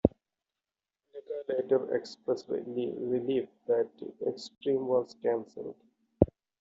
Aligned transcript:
Naka 1.13 1.37
later 1.47 1.95
expressed 1.95 2.49
"relief" 2.49 3.49
that 3.67 3.87
"X-treme" 4.25 4.83
was 4.87 5.15
cancelled. 5.21 5.75